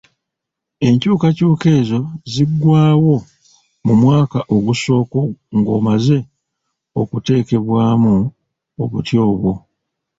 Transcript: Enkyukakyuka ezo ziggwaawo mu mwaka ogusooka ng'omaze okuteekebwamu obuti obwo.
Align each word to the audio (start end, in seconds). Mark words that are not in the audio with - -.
Enkyukakyuka 0.87 1.67
ezo 1.79 1.99
ziggwaawo 2.33 3.15
mu 3.85 3.93
mwaka 4.01 4.39
ogusooka 4.55 5.19
ng'omaze 5.57 6.17
okuteekebwamu 7.01 8.13
obuti 8.83 9.15
obwo. 9.29 9.53